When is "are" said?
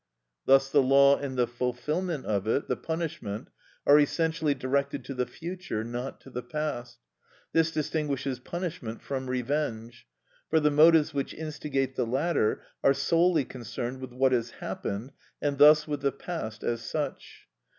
3.85-3.99, 12.83-12.95